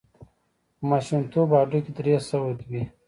په 0.77 0.83
ماشومتوب 0.89 1.47
هډوکي 1.57 1.91
درې 1.97 2.15
سوه 2.29 2.51
وي. 2.69 2.83